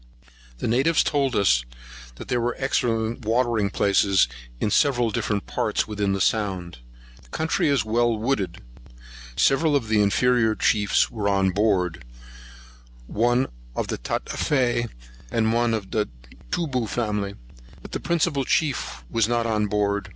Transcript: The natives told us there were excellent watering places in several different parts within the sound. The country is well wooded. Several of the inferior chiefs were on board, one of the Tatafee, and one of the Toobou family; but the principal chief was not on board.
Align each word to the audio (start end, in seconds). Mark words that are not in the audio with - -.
The 0.57 0.67
natives 0.67 1.03
told 1.03 1.35
us 1.35 1.63
there 2.17 2.41
were 2.41 2.55
excellent 2.57 3.23
watering 3.23 3.69
places 3.69 4.27
in 4.59 4.71
several 4.71 5.11
different 5.11 5.45
parts 5.45 5.87
within 5.87 6.13
the 6.13 6.19
sound. 6.19 6.79
The 7.21 7.29
country 7.29 7.67
is 7.69 7.85
well 7.85 8.17
wooded. 8.17 8.63
Several 9.35 9.75
of 9.75 9.89
the 9.89 10.01
inferior 10.01 10.55
chiefs 10.55 11.11
were 11.11 11.29
on 11.29 11.51
board, 11.51 12.03
one 13.05 13.45
of 13.75 13.89
the 13.89 13.99
Tatafee, 13.99 14.89
and 15.29 15.53
one 15.53 15.75
of 15.75 15.91
the 15.91 16.09
Toobou 16.49 16.89
family; 16.89 17.35
but 17.83 17.91
the 17.91 17.99
principal 17.99 18.43
chief 18.43 19.03
was 19.07 19.27
not 19.27 19.45
on 19.45 19.67
board. 19.67 20.09